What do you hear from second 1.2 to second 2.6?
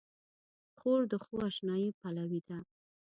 ښو اشنايي پلوي ده.